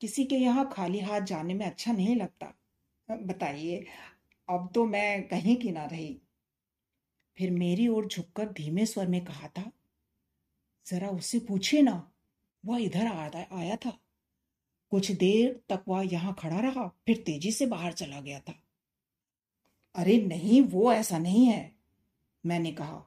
किसी 0.00 0.24
के 0.24 0.36
यहाँ 0.36 0.68
खाली 0.72 1.00
हाथ 1.00 1.20
जाने 1.20 1.54
में 1.54 1.64
अच्छा 1.66 1.92
नहीं 1.92 2.16
लगता। 2.16 2.52
बताइए, 3.08 3.84
अब 4.48 4.70
तो 4.74 4.84
मैं 4.86 5.28
कहीं 5.28 5.56
की 5.56 5.70
ना 5.70 5.84
रही। 5.84 6.20
फिर 7.38 7.50
मेरी 7.50 7.88
ओर 7.88 8.06
झुककर 8.06 8.48
धीमे 8.48 8.86
स्वर 8.86 9.06
में 9.06 9.24
कहा 9.24 9.48
था, 9.48 9.70
जरा 10.86 11.08
उससे 11.08 11.38
पूछिए 11.38 11.82
ना, 11.82 12.10
वह 12.64 12.78
इधर 12.78 13.06
आया 13.06 13.76
था। 13.76 13.98
कुछ 14.92 15.10
देर 15.12 15.60
तक 15.68 15.84
वह 15.88 16.08
यहाँ 16.12 16.34
खड़ा 16.38 16.60
रहा, 16.60 16.86
फिर 17.06 17.22
तेज़ी 17.26 17.52
से 17.52 17.66
बाहर 17.66 17.92
चला 17.92 18.20
गया 18.20 18.40
था। 18.40 18.54
अरे 19.94 20.20
नहीं, 20.22 20.60
वो 20.62 20.92
ऐसा 20.92 21.18
नहीं 21.18 21.46
है, 21.46 21.74
मैंने 22.44 22.72
कहा। 22.72 23.04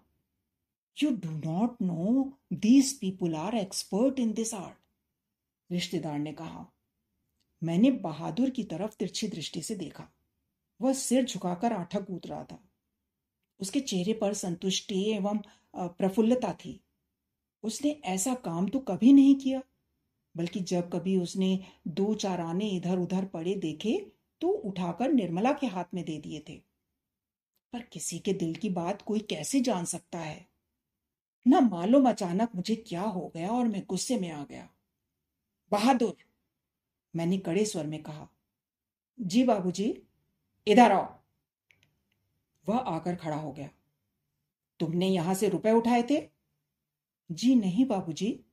You 0.98 1.10
do 1.18 1.30
not 1.32 1.82
know 1.82 2.24
these 2.54 2.94
people 3.00 3.36
are 3.36 3.56
expert 3.56 4.20
in 4.20 4.34
this 4.34 4.54
art 4.54 4.78
रिश्तेदार 5.70 6.18
ने 6.20 6.32
कहा, 6.34 6.66
मैंने 7.62 7.92
बहादुर 8.02 8.50
की 8.50 8.64
तरफ़ 8.64 8.96
तिरछी 9.00 9.28
दृष्टि 9.28 9.62
से 9.62 9.76
देखा। 9.76 10.08
वह 10.80 10.94
सिर 10.94 11.26
झुकाकर 11.26 11.74
आठा 11.74 12.00
कूद 12.00 12.28
रहा 12.28 12.44
था। 12.44 12.60
उसके 13.60 13.80
चेहरे 13.82 14.14
पर 14.14 14.34
संतुष्टि 14.34 15.02
एवं 15.12 15.40
प्रफुल्लता 15.76 16.54
थी। 16.56 16.80
उसने 17.64 17.90
ऐसा 18.06 18.34
काम 18.36 18.68
तो 18.68 18.80
कभी 18.80 19.14
नहीं 19.14 19.36
किया, 19.36 19.62
बल्कि 20.36 20.60
जब 20.62 20.90
कभी 20.92 21.18
उसने 21.18 21.60
दो 21.88 22.14
चार 22.16 22.42
आने 22.42 22.70
इधर 22.70 23.00
उधर 23.00 23.26
पड़े 23.26 23.56
देखे 23.56 23.98
तो 24.42 24.50
उठाकर 24.50 25.12
निर्मला 25.12 25.52
के 25.54 25.68
हाथ 25.68 25.94
में 25.94 26.04
दे 26.06 26.18
दिए 26.18 26.44
थे। 26.50 26.56
पर 27.74 27.82
किसी 27.84 28.20
के 28.20 28.34
दिल 28.34 28.56
की 28.56 28.70
बात 28.72 29.02
कोई 29.02 29.20
कैसे 29.30 29.62
जान 29.62 29.86
सकता 29.86 30.20
है? 30.20 30.51
न 31.48 31.64
मालूम 31.64 32.10
अचानक 32.10 32.50
मुझे 32.56 32.76
क्या 32.76 33.02
हो 33.02 33.32
गया 33.36 33.50
और 33.50 33.68
मैं 33.68 33.84
गुस्से 33.90 34.20
में 34.20 34.32
आ 34.32 34.44
गया। 34.44 34.70
बहादुर, 35.72 36.16
मैंने 37.16 37.38
कड़े 37.38 37.66
स्वर 37.66 37.88
में 37.88 38.04
कहा, 38.04 38.28
जी 39.20 39.44
बाबूजी, 39.44 40.04
इधर 40.68 40.92
आओ। 40.92 41.20
वह 42.70 42.78
आकर 42.78 43.16
खड़ा 43.16 43.36
हो 43.36 43.52
गया। 43.52 43.70
तुमने 44.80 45.08
यहाँ 45.08 45.34
से 45.34 45.50
रुपए 45.50 45.72
उठाए 45.72 46.04
थे? 46.04 46.30
जी 47.32 47.56
नहीं 47.56 47.86
बाबूजी। 47.86 48.46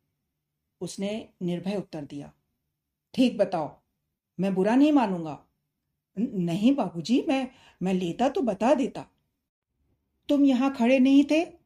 उसने 0.80 1.28
निर्भय 1.42 1.76
उत्तर 1.76 2.04
दिया। 2.04 2.32
ठीक 3.14 3.38
बताओ, 3.38 3.80
मैं 4.40 4.54
बुरा 4.54 4.74
नहीं 4.74 4.92
मानूँगा? 4.92 5.44
नहीं 6.18 6.74
बाबूजी, 6.74 7.22
मैं 7.28 7.50
मैं 7.82 7.94
लेता 7.94 8.28
तो 8.28 8.40
बता 8.40 8.74
देता। 8.74 9.06
तुम 10.28 10.44
यहाँ 10.44 10.74
खड़े 10.74 10.98
नहीं 10.98 11.24
थे? 11.24 11.57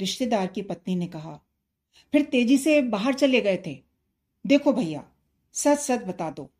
रिश्तेदार 0.00 0.46
की 0.46 0.62
पत्नी 0.62 0.94
ने 0.96 1.06
कहा, 1.06 1.38
फिर 2.12 2.22
तेज़ी 2.22 2.58
से 2.58 2.80
बाहर 2.82 3.14
चले 3.14 3.40
गए 3.40 3.62
थे। 3.66 3.78
देखो 4.44 4.72
भैया, 4.72 5.04
सच 5.54 5.78
सच 5.78 6.04
बता 6.04 6.30
दो, 6.30 6.50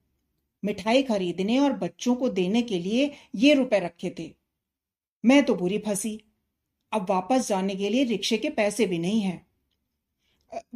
मिठाई 0.62 1.02
खरीदने 1.02 1.58
और 1.58 1.72
बच्चों 1.72 2.14
को 2.16 2.28
देने 2.28 2.62
के 2.62 2.78
लिए 2.78 3.10
ये 3.34 3.54
रुपए 3.54 3.78
रखे 3.80 4.14
थे। 4.18 4.32
मैं 5.24 5.42
तो 5.44 5.54
बुरी 5.54 5.78
फंसी। 5.78 6.20
अब 6.92 7.10
वापस 7.10 7.48
जाने 7.48 7.74
के 7.74 7.88
लिए 7.88 8.04
रिक्शे 8.04 8.36
के 8.38 8.50
पैसे 8.50 8.86
भी 8.86 8.98
नहीं 8.98 9.20
हैं। 9.20 9.46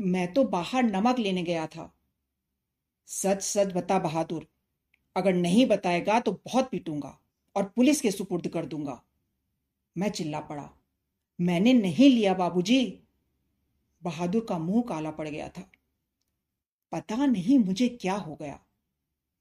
मैं 0.01 0.33
तो 0.33 0.45
बाहर 0.45 0.83
नमक 0.83 1.19
लेने 1.19 1.43
गया 1.43 1.67
था। 1.67 1.93
सच 3.09 3.43
सच 3.43 3.73
बता 3.75 3.99
बहादुर, 3.99 4.47
अगर 5.17 5.35
नहीं 5.35 5.67
बताएगा 5.67 6.19
तो 6.21 6.33
बहुत 6.45 6.71
पीटूँगा 6.71 7.19
और 7.57 7.65
पुलिस 7.67 8.01
के 8.01 8.11
सुपुर्द 8.11 8.49
कर 8.49 8.67
दूँगा। 8.67 9.01
मैं 9.97 10.11
चिल्ला 10.11 10.41
पड़ा। 10.41 10.69
मैंने 11.41 11.73
नहीं 11.73 12.11
लिया 12.11 12.35
बाबूजी। 12.35 13.03
बहादुर 14.03 14.47
का 14.49 14.59
मुँह 14.59 14.85
काला 14.89 15.11
पड़ 15.11 15.29
गया 15.29 15.49
था। 15.49 15.73
पता 16.93 17.27
नहीं 17.27 17.59
मुझे 17.59 17.89
क्या 17.89 18.15
हो 18.15 18.35
गया। 18.35 18.65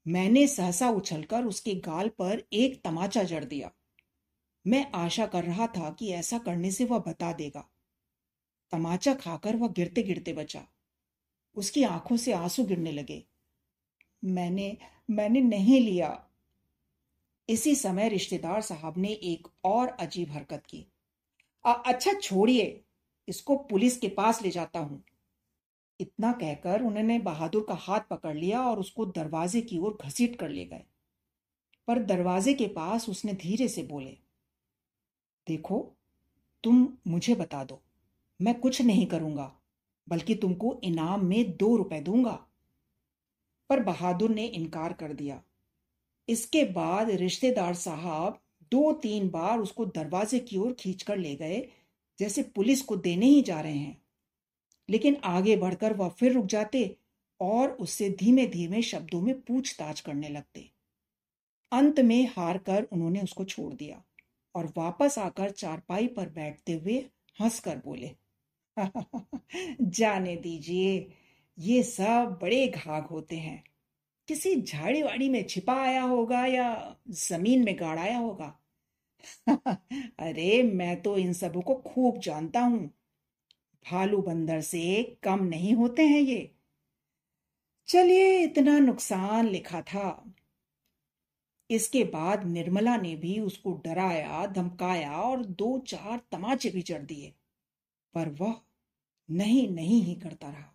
मैंने 0.08 0.46
सहसा 0.46 0.90
उछलकर 0.90 1.44
उसके 1.44 1.74
गाल 1.74 2.08
पर 2.08 2.44
एक 2.52 2.82
तमाचा 2.84 3.22
जड़ 3.22 3.44
दिया। 3.44 3.70
मैं 4.66 4.90
आशा 4.94 5.26
कर 5.26 5.44
रहा 5.44 5.66
था 5.66 5.90
कि 5.90 6.12
ऐसा 6.12 6.38
करने 6.38 6.70
से 6.70 6.84
वह 6.84 6.98
बता 6.98 7.32
देगा। 7.32 7.70
तमाचा 8.70 9.14
खाकर 9.14 9.56
वह 9.56 9.68
गिरते 9.68 10.02
गिरते 10.02 10.32
बचा। 10.32 10.66
उसकी 11.54 11.82
आँखों 11.82 12.16
से 12.16 12.32
आँसू 12.32 12.64
गिरने 12.64 12.92
लगे। 12.92 13.24
मैंने 14.24 14.78
मैंने 15.10 15.40
नहीं 15.40 15.80
लिया। 15.80 16.28
इसी 17.48 17.74
समय 17.74 18.08
रिश्तेदार 18.08 18.60
साहब 18.60 18.98
ने 18.98 19.08
एक 19.08 19.48
और 19.64 19.88
अजीब 19.88 20.30
हरकत 20.30 20.62
की। 20.68 20.91
अच्छा 21.64 22.12
छोड़िए। 22.12 22.80
इसको 23.28 23.56
पुलिस 23.56 23.98
के 23.98 24.08
पास 24.08 24.42
ले 24.42 24.50
जाता 24.50 24.78
हूँ। 24.78 25.02
इतना 26.00 26.32
कहकर 26.32 26.82
उन्होंने 26.82 27.18
बहादुर 27.18 27.64
का 27.68 27.74
हाथ 27.74 28.00
पकड़ 28.10 28.36
लिया 28.36 28.62
और 28.62 28.78
उसको 28.78 29.06
दरवाजे 29.06 29.60
की 29.60 29.78
ओर 29.78 29.98
घसीट 30.04 30.36
कर 30.36 30.48
ले 30.48 30.64
गए। 30.64 30.82
पर 31.88 32.02
दरवाजे 32.02 32.54
के 32.54 32.66
पास 32.66 33.08
उसने 33.08 33.32
धीरे 33.32 33.68
से 33.68 33.82
बोले, 33.82 34.16
देखो, 35.46 35.78
तुम 36.64 36.88
मुझे 37.06 37.34
बता 37.34 37.62
दो। 37.64 37.80
मैं 38.40 38.58
कुछ 38.60 38.80
नहीं 38.82 39.06
करूँगा, 39.06 39.50
बल्कि 40.08 40.34
तुमको 40.34 40.78
इनाम 40.84 41.24
में 41.24 41.56
दो 41.56 41.76
रुपए 41.76 42.00
दूँगा। 42.00 42.38
पर 43.70 43.80
बहादुर 43.80 44.30
ने 44.30 44.46
इनकार 44.46 44.92
कर 44.92 45.12
दिया। 45.12 45.40
इसके 46.28 46.64
बाद 46.64 47.10
रिश्तेदार 47.10 47.74
साहब 47.74 48.38
दो 48.72 48.92
तीन 48.92 49.28
बार 49.28 49.58
उसको 49.58 49.84
दरवाजे 49.86 50.38
की 50.38 50.56
ओर 50.56 50.72
खींचकर 50.72 51.16
ले 51.16 51.34
गए, 51.36 51.68
जैसे 52.18 52.42
पुलिस 52.42 52.82
को 52.82 52.96
देने 52.96 53.26
ही 53.26 53.42
जा 53.42 53.60
रहे 53.60 53.78
हैं। 53.78 54.02
लेकिन 54.90 55.16
आगे 55.24 55.56
बढ़कर 55.56 55.92
वह 55.92 56.08
फिर 56.08 56.32
रुक 56.32 56.46
जाते 56.46 56.96
और 57.40 57.70
उससे 57.70 58.10
धीमे 58.10 58.46
धीमे 58.46 58.82
शब्दों 58.82 59.20
में 59.20 59.40
पूछताछ 59.40 60.00
करने 60.00 60.28
लगते। 60.28 60.70
अंत 61.72 62.00
में 62.00 62.28
हार 62.36 62.58
कर 62.58 62.82
उन्होंने 62.92 63.20
उसको 63.20 63.44
छोड़ 63.44 63.74
दिया 63.74 64.02
और 64.54 64.72
वापस 64.76 65.18
आकर 65.18 65.50
चारपाई 65.50 66.06
पर 66.06 66.28
बैठते 66.28 66.72
हुए 66.72 67.06
हंसकर 67.40 67.76
बोले, 67.76 68.10
जाने 69.82 70.36
दीजिए, 70.36 71.12
ये 71.58 71.82
सब 71.82 72.38
बड़े 72.42 72.68
घाघ 72.68 73.02
होते 73.04 73.36
हैं। 73.36 73.64
किसी 74.28 74.62
झाड़ी 74.62 75.02
वाड़ी 75.02 75.28
में 75.28 75.46
छिपा 75.46 75.74
आया 75.74 76.02
होगा 76.02 76.46
या 76.46 76.96
ज़मीन 77.10 77.64
में 77.64 77.80
गाड़ 77.80 77.98
आया 77.98 78.18
होगा? 78.18 78.61
अरे, 80.18 80.62
मैं 80.62 81.02
तो 81.02 81.16
इन 81.16 81.32
सबों 81.32 81.62
को 81.62 81.74
खूब 81.74 82.18
जानता 82.18 82.60
हूँ। 82.60 82.86
भालू 83.90 84.22
बंदर 84.22 84.60
से 84.60 85.02
कम 85.22 85.44
नहीं 85.44 85.74
होते 85.74 86.02
हैं 86.06 86.20
ये। 86.20 86.54
चलिए, 87.88 88.38
इतना 88.38 88.78
नुकसान 88.78 89.48
लिखा 89.48 89.82
था। 89.82 90.34
इसके 91.70 92.04
बाद 92.04 92.44
निर्मला 92.44 92.96
ने 92.96 93.16
भी 93.16 93.40
उसको 93.40 93.72
डराया, 93.72 94.46
धमकाया 94.46 95.12
और 95.12 95.44
दो 95.44 95.78
चार 95.78 96.20
तमाचे 96.32 96.70
भी 96.70 96.82
चढ़ 96.82 97.02
दिए। 97.02 97.34
पर 98.14 98.28
वह 98.28 98.60
नहीं 99.30 99.68
नहीं 99.68 100.02
ही 100.02 100.14
करता 100.14 100.48
रहा। 100.48 100.74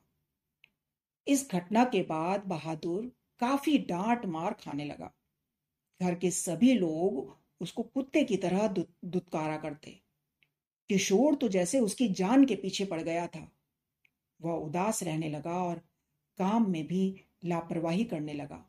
इस 1.28 1.50
घटना 1.52 1.84
के 1.84 2.02
बाद 2.02 2.44
बहादुर 2.46 3.12
काफ़ी 3.40 3.78
डांट 3.78 4.26
मार 4.26 4.54
खाने 4.54 4.86
लगा। 4.86 5.14
घर 6.02 6.16
के 6.16 6.32
सभी 6.32 6.74
लोग 6.74 7.38
उसको 7.62 7.84
कुत्ते 7.84 8.24
की 8.24 8.38
तरह 8.38 8.68
दुत्कारा 8.68 9.58
करते। 9.58 10.00
किशोर 10.90 11.36
तो 11.36 11.48
जैसे 11.48 11.80
उसकी 11.80 12.08
जान 12.08 12.46
के 12.46 12.56
पीछे 12.56 12.86
पड़ 12.86 13.02
गया 13.02 13.28
था। 13.28 13.52
वह 14.42 14.54
उदास 14.54 15.04
रहने 15.04 15.30
लगा 15.30 15.64
और 15.64 15.82
काम 16.40 16.70
में 16.72 16.88
भी 16.88 17.22
लापरवाही 17.46 18.04
करने 18.04 18.34
लगा। 18.34 18.64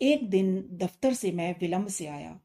एक 0.00 0.28
दिन 0.30 0.68
दफ्तर 0.72 1.14
से 1.14 1.32
मैं 1.32 1.54
विलंब 1.60 1.88
से 1.88 2.06
आया। 2.06 2.40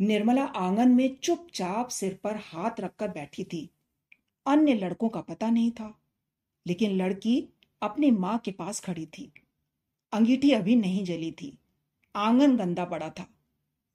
निर्मला 0.00 0.44
आँगन 0.44 0.88
में 0.88 1.16
चुपचाप 1.16 1.88
सिर 1.88 2.18
पर 2.24 2.36
हाथ 2.36 2.80
रखकर 2.80 3.08
बैठी 3.08 3.44
थी। 3.44 3.70
अन्य 4.46 4.74
लड़कों 4.74 5.08
का 5.08 5.20
पता 5.20 5.50
नहीं 5.50 5.70
था, 5.70 6.02
लेकिन 6.66 6.96
लड़की 6.96 7.48
अपनी 7.82 8.10
माँ 8.10 8.38
के 8.38 8.50
पास 8.50 8.80
खड़ी 8.80 9.06
थी। 9.06 9.32
अंगीठी 10.12 10.50
अभी 10.52 10.76
नहीं 10.76 11.04
जली 11.04 11.32
थी। 11.32 11.58
आँगन 12.14 12.56
गंदा 12.56 12.84
पड़ा 12.84 13.10
था। 13.10 13.28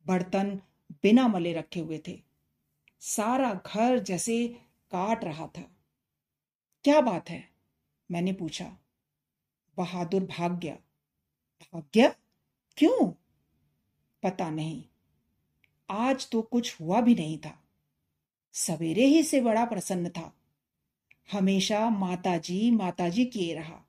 बर्तन 0.07 0.61
बिना 0.91 1.27
मले 1.27 1.53
रखे 1.53 1.79
हुए 1.79 2.01
थे। 2.07 2.21
सारा 2.99 3.53
घर 3.53 3.99
जैसे 3.99 4.47
काट 4.91 5.23
रहा 5.23 5.47
था। 5.47 5.61
क्या 6.83 7.01
बात 7.01 7.29
है? 7.29 7.49
मैंने 8.11 8.33
पूछा। 8.33 8.77
बहादुर 9.77 10.23
भाग 10.23 10.59
गया। 10.59 10.75
भाग 11.61 11.83
गया 11.93 12.15
क्यों? 12.77 13.11
पता 14.23 14.49
नहीं। 14.49 14.83
आज 15.89 16.29
तो 16.29 16.41
कुछ 16.41 16.81
हुआ 16.81 17.01
भी 17.01 17.15
नहीं 17.15 17.37
था। 17.37 17.63
सवेरे 18.53 19.05
ही 19.05 19.23
से 19.23 19.41
बड़ा 19.41 19.65
प्रसन्न 19.65 20.09
था। 20.09 20.33
हमेशा 21.31 21.89
माताजी 21.89 22.71
माताजी 22.71 23.25
किए 23.25 23.53
रहा। 23.53 23.85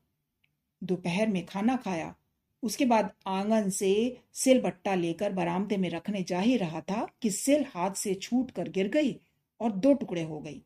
दोपहर 0.85 1.29
में 1.29 1.47
खाना 1.47 1.77
खाया। 1.77 2.15
उसके 2.63 2.85
बाद 2.85 3.13
आँगन 3.27 3.71
से 3.71 4.21
सिल 4.33 4.61
बट्टा 4.61 4.95
लेकर 4.95 5.33
बरामदे 5.33 5.77
में 5.77 5.91
रखने 5.91 6.23
जा 6.23 6.41
ही 6.41 6.57
रहा 6.57 6.81
था 6.81 7.09
कि 7.23 7.31
सिल 7.31 7.65
हाथ 7.65 7.91
से 7.91 8.15
छूट 8.15 8.51
कर 8.51 8.69
गिर 8.69 8.89
गई 8.89 9.21
और 9.61 9.73
दो 9.73 9.95
टुकड़े 9.95 10.23
हो 10.23 10.41
गई। 10.41 10.63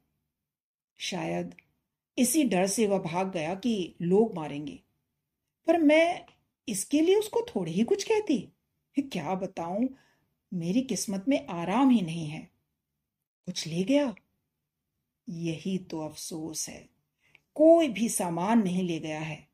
शायद 0.98 1.54
इसी 2.18 2.44
डर 2.44 2.66
से 2.66 2.86
वह 2.86 2.98
भाग 2.98 3.32
गया 3.32 3.54
कि 3.54 3.94
लोग 4.02 4.36
मारेंगे। 4.36 4.82
पर 5.66 5.78
मैं 5.78 6.26
इसके 6.68 7.00
लिए 7.00 7.14
उसको 7.14 7.46
थोड़ी 7.56 7.72
ही 7.72 7.84
कुछ 7.84 8.04
कहती। 8.04 8.52
क्या 8.98 9.34
बताऊँ? 9.34 9.88
मेरी 10.54 10.82
किस्मत 10.82 11.24
में 11.28 11.46
आराम 11.46 11.90
ही 11.90 12.02
नहीं 12.02 12.26
है। 12.26 12.50
कुछ 13.46 13.66
ले 13.66 13.84
गया? 13.84 14.14
यही 15.28 15.78
तो 15.78 16.00
अफसोस 16.00 16.68
है। 16.68 16.88
कोई 17.54 17.88
भी 17.88 18.08
सामान 18.08 18.62
नहीं 18.62 18.82
ले 18.82 18.98
गया 18.98 19.20
है। 19.20 19.45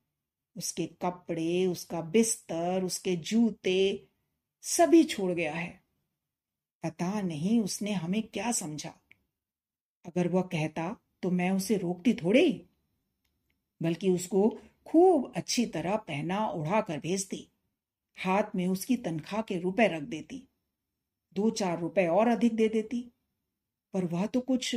उसके 0.57 0.87
कपड़े, 0.87 1.67
उसका 1.67 2.01
बिस्तर, 2.01 2.85
उसके 2.85 3.17
जूते, 3.17 4.09
सभी 4.63 5.05
छोड़ 5.05 5.33
गया 5.33 5.55
है। 5.55 5.83
पता 6.83 7.21
नहीं 7.21 7.61
उसने 7.61 7.93
हमें 7.93 8.23
क्या 8.23 8.53
समझा। 8.53 8.95
अगर 10.07 10.29
वह 10.29 10.43
कहता 10.43 10.97
तो 11.23 11.31
मैं 11.31 11.51
उसे 11.51 11.77
रोकती 11.77 12.15
थोड़े, 12.15 12.67
बल्कि 13.83 14.11
उसको 14.11 14.61
खूब 14.87 15.33
अच्छी 15.37 15.67
तरह 15.67 15.97
पहना 15.97 16.49
उड़ा 16.49 16.81
कर 16.81 16.99
भेजती। 16.99 17.49
हाथ 18.19 18.43
में 18.55 18.67
उसकी 18.67 18.97
तनख्वाह 18.97 19.43
के 19.43 19.59
रुपए 19.59 19.89
रख 19.89 20.03
देती। 20.03 20.49
दो 21.35 21.51
चार 21.51 21.81
रुपए 21.81 22.07
और 22.07 22.29
अधिक 22.29 22.57
दे 22.57 22.69
देती, 22.69 23.13
पर 23.95 24.05
वह 24.05 24.27
तो 24.27 24.41
कुछ 24.41 24.77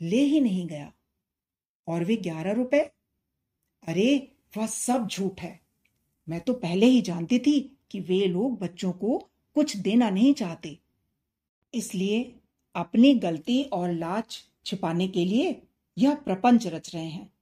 ले 0.00 0.20
ही 0.20 0.40
नहीं 0.40 0.66
गया। 0.66 0.92
और 1.86 2.04
वे 2.04 2.16
ग्यारह 2.16 2.52
रुपए? 2.52 2.80
अरे 3.88 4.37
वह 4.56 4.66
सब 4.66 5.06
झूठ 5.06 5.40
है। 5.40 5.60
मैं 6.28 6.40
तो 6.40 6.52
पहले 6.52 6.86
ही 6.86 7.00
जानती 7.00 7.38
थी 7.38 7.76
कि 7.90 8.00
वे 8.00 8.26
लोग 8.26 8.58
बच्चों 8.58 8.92
को 8.92 9.28
कुछ 9.54 9.76
देना 9.76 10.10
नहीं 10.10 10.34
चाहते। 10.34 10.78
इसलिए 11.74 12.34
अपनी 12.74 13.14
गलती 13.14 13.62
और 13.62 13.92
लाच 13.92 14.44
छिपाने 14.66 15.08
के 15.08 15.24
लिए 15.24 15.62
यह 15.98 16.14
प्रपंच 16.14 16.66
रच 16.66 16.94
रहे 16.94 17.06
हैं। 17.06 17.32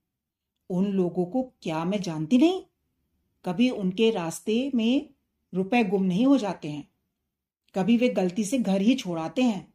उन 0.69 0.85
लोगों 0.85 1.25
को 1.25 1.53
क्या 1.61 1.85
मैं 1.85 2.01
जानती 2.01 2.37
नहीं? 2.37 2.61
कभी 3.45 3.69
उनके 3.69 4.11
रास्ते 4.11 4.71
में 4.75 5.09
रुपए 5.53 5.83
गुम 5.83 6.03
नहीं 6.03 6.25
हो 6.25 6.37
जाते 6.37 6.69
हैं। 6.69 6.87
कभी 7.75 7.97
वे 7.97 8.09
गलती 8.09 8.43
से 8.43 8.57
घर 8.57 8.81
ही 8.81 8.95
छोड़ाते 8.95 9.41
हैं। 9.41 9.73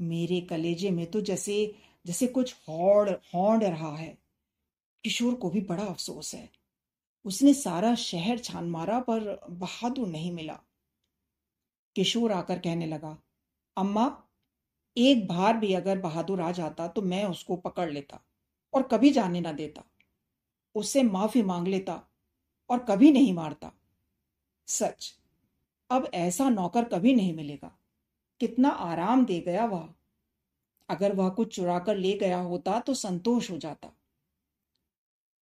मेरे 0.00 0.40
कलेजे 0.40 0.90
में 0.90 1.06
तो 1.06 1.20
जैसे 1.20 1.74
जैसे 2.06 2.26
कुछ 2.26 2.54
हौड़ 2.68 3.10
हौड़ 3.10 3.64
रहा 3.64 3.96
है। 3.96 4.25
किशोर 5.04 5.34
को 5.34 5.50
भी 5.50 5.60
बड़ा 5.60 5.84
अफसोस 5.84 6.34
है। 6.34 6.48
उसने 7.24 7.54
सारा 7.54 7.94
शहर 7.94 8.38
छान 8.38 8.70
मारा 8.70 9.00
पर 9.00 9.46
बहादुर 9.50 10.08
नहीं 10.08 10.32
मिला। 10.32 10.58
किशोर 11.96 12.32
आकर 12.32 12.58
कहने 12.58 12.86
लगा, 12.86 13.16
अम्मा, 13.76 14.22
एक 14.96 15.26
बार 15.28 15.56
भी 15.56 15.72
अगर 15.74 15.98
बहादुर 15.98 16.40
आ 16.40 16.50
जाता 16.52 16.88
तो 16.88 17.02
मैं 17.02 17.24
उसको 17.24 17.56
पकड़ 17.56 17.90
लेता 17.90 18.20
और 18.74 18.82
कभी 18.82 19.10
जाने 19.10 19.40
ना 19.40 19.52
देता। 19.52 19.84
उससे 20.74 21.02
माफ़ी 21.02 21.42
मांग 21.42 21.68
लेता 21.68 22.00
और 22.70 22.78
कभी 22.78 23.12
नहीं 23.12 23.32
मारता। 23.34 23.72
सच, 24.68 25.12
अब 25.90 26.10
ऐसा 26.14 26.48
नौकर 26.48 26.84
कभी 26.84 27.14
नहीं 27.14 27.34
मिलेगा। 27.34 27.76
कितना 28.40 28.68
आराम 28.68 29.24
दे 29.24 29.40
गया 29.40 29.64
वह। 29.64 29.88
अगर 30.88 31.14
वह 31.14 31.28
कुछ 31.30 31.54
चुरा 31.56 31.78
कर 31.78 31.96
ले 31.96 32.12
गया 32.12 32.40
होता 32.40 32.80
तो 32.80 32.94
संतोष 32.94 33.50
हो 33.50 33.58
जाता। 33.58 33.95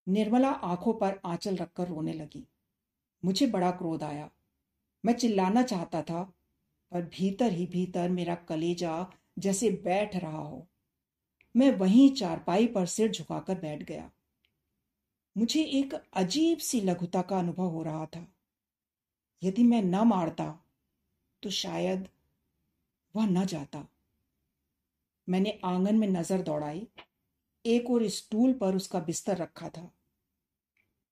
निर्मला 0.09 0.51
आँखों 0.51 0.95
पर 0.95 1.21
आंचल 1.25 1.57
रखकर 1.57 1.89
रोने 1.89 2.13
लगी। 2.13 2.47
मुझे 3.25 3.47
बड़ा 3.47 3.71
क्रोध 3.71 4.03
आया। 4.03 4.31
मैं 5.05 5.13
चिल्लाना 5.13 5.63
चाहता 5.63 6.03
था, 6.03 6.23
पर 6.93 7.03
भीतर 7.03 7.53
ही 7.53 7.67
भीतर 7.67 8.09
मेरा 8.09 8.35
कलेजा 8.35 9.13
जैसे 9.39 9.71
बैठ 9.71 10.17
रहा 10.17 10.39
हो। 10.39 10.67
मैं 11.57 11.71
वहीं 11.71 12.11
चारपाई 12.15 12.67
पर 12.67 12.87
सिर 12.87 13.11
झुकाकर 13.11 13.59
बैठ 13.59 13.83
गया। 13.83 14.11
मुझे 15.37 15.63
एक 15.63 15.95
अजीब 16.13 16.59
सी 16.59 16.81
लघुता 16.81 17.23
का 17.23 17.39
अनुभव 17.39 17.67
हो 17.67 17.83
रहा 17.83 18.07
था। 18.07 18.27
यदि 19.43 19.63
मैं 19.63 19.83
न 19.83 19.95
मारता 19.95 20.65
तो 21.43 21.51
शायद 21.51 22.09
वह 23.17 23.27
न 23.27 23.45
जाता। 23.47 23.87
मैंने 25.29 25.61
आँगन 25.65 25.97
में 25.97 26.09
नज़र 26.09 26.43
दौड़ाई। 26.43 26.87
एक 27.67 27.91
और 27.91 28.09
स्टूल 28.09 28.53
पर 28.53 28.77
उसका 28.77 29.01
बिस्तर 29.01 29.37
रखा 29.37 29.69
था। 29.69 29.95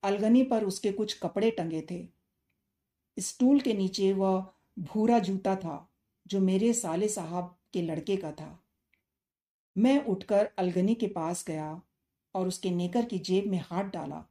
अलगनी 0.02 0.42
पर 0.42 0.64
उसके 0.64 0.92
कुछ 0.92 1.18
कपड़े 1.18 1.50
टंगे 1.50 1.86
थे। 1.90 2.08
स्टूल 3.18 3.60
के 3.60 3.74
नीचे 3.74 4.12
वह 4.12 4.52
भूरा 4.78 5.18
जूता 5.18 5.56
था, 5.56 5.92
जो 6.26 6.40
मेरे 6.40 6.72
साले 6.72 7.08
साहब 7.08 7.58
के 7.72 7.82
लड़के 7.82 8.16
का 8.16 8.32
था। 8.32 8.64
मैं 9.78 10.04
उठकर 10.04 10.50
अलगनी 10.58 10.94
के 10.94 11.06
पास 11.06 11.44
गया 11.46 11.82
और 12.34 12.48
उसके 12.48 12.70
नेकर 12.70 13.04
की 13.04 13.18
जेब 13.18 13.46
में 13.46 13.58
हाथ 13.58 13.84
डाला। 13.84 14.24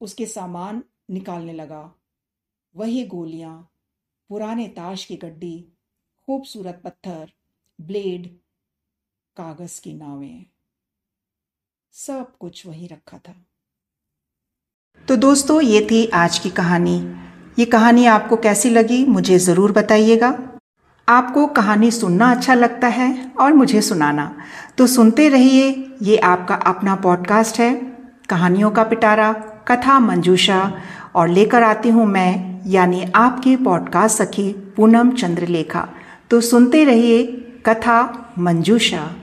उसके 0.00 0.26
सामान 0.26 0.82
निकालने 1.10 1.52
लगा। 1.52 1.94
वही 2.76 3.06
गोलियाँ, 3.06 3.72
पुराने 4.28 4.68
ताश 4.68 5.04
की 5.04 5.16
गड्डी, 5.16 5.68
खूबसूरत 6.26 6.80
पत्थर, 6.84 7.32
ब्लेड, 7.80 8.38
कागज़ 9.36 9.80
की 9.82 9.94
नावें। 9.94 10.51
सब 11.94 12.26
कुछ 12.40 12.66
वही 12.66 12.86
रखा 12.86 13.18
था। 13.18 13.34
तो 15.08 15.16
दोस्तों, 15.16 15.60
ये 15.60 15.88
थी 15.90 16.06
आज 16.06 16.38
की 16.38 16.50
कहानी। 16.50 17.14
ये 17.58 17.64
कहानी 17.64 18.06
आपको 18.06 18.36
कैसी 18.36 18.70
लगी, 18.70 19.04
मुझे 19.06 19.38
ज़रूर 19.38 19.72
बताइएगा। 19.72 20.58
आपको 21.08 21.46
कहानी 21.46 21.90
सुनना 21.90 22.30
अच्छा 22.30 22.54
लगता 22.54 22.88
है 22.88 23.32
और 23.40 23.52
मुझे 23.52 23.82
सुनाना। 23.82 24.36
तो 24.78 24.86
सुनते 24.86 25.28
रहिए, 25.28 25.92
ये 26.02 26.16
आपका 26.16 26.54
अपना 26.54 26.96
पॉडकास्ट 26.96 27.60
है, 27.60 27.74
कहानियों 28.30 28.70
का 28.70 28.84
पिटारा, 28.84 29.32
कथा 29.68 29.98
मंजूषा, 29.98 30.82
और 31.14 31.28
लेकर 31.28 31.62
आती 31.62 31.88
हूँ 31.88 32.06
मैं, 32.06 32.62
यानी 32.66 33.12
आपकी 33.14 33.56
पॉडकास्ट 33.56 34.18
सखी 34.18 34.52
पूनम 34.52 35.12
चंद्रलेखा। 35.12 35.88
तो 36.30 36.40
सुनते 36.40 36.84
रहिए, 36.84 37.26
कथा 37.66 38.34
मंजूषा। 38.38 39.14